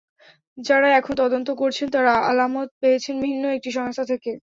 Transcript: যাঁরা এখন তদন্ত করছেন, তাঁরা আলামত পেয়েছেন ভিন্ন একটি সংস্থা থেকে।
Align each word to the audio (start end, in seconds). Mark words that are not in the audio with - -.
যাঁরা 0.57 0.89
এখন 0.99 1.13
তদন্ত 1.17 1.49
করছেন, 1.61 1.87
তাঁরা 1.89 2.13
আলামত 2.29 2.69
পেয়েছেন 2.81 3.15
ভিন্ন 3.23 3.43
একটি 3.57 3.69
সংস্থা 3.71 4.03
থেকে। 4.11 4.31